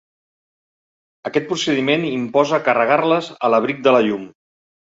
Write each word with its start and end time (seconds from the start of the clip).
Aquest 1.29 1.45
procediment 1.51 2.07
imposa 2.09 2.61
carregar-les 2.71 3.31
a 3.49 3.55
l'abric 3.55 3.89
de 3.91 3.99
la 3.99 4.05
llum. 4.09 4.29